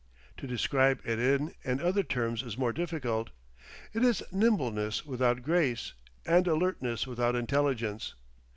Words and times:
To 0.37 0.47
describe 0.47 0.99
it 1.05 1.19
in 1.19 1.53
and 1.63 1.79
other 1.79 2.01
terms 2.01 2.41
is 2.41 2.57
more 2.57 2.73
difficult. 2.73 3.29
It 3.93 4.03
is 4.03 4.23
nimbleness 4.31 5.05
without 5.05 5.43
grace, 5.43 5.93
and 6.25 6.47
alertness 6.47 7.05
without 7.05 7.35
intelligence. 7.35 8.15